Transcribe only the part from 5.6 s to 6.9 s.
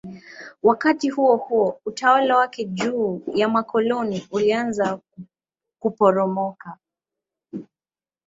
kuporomoka.